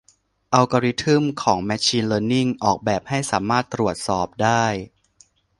[0.53, 4.63] อัลกอรึทึ่มของแมชชีนเลินนิ่ง ออกแบบให้สามารถตรวจสอบได้